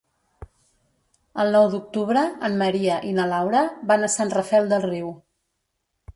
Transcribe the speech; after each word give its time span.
El 1.43 1.53
nou 1.55 1.67
d'octubre 1.73 2.23
en 2.49 2.57
Maria 2.63 2.97
i 3.11 3.13
na 3.19 3.27
Laura 3.35 3.63
van 3.93 4.09
a 4.09 4.11
Sant 4.17 4.35
Rafel 4.39 4.75
del 4.75 4.85
Riu. 4.89 5.15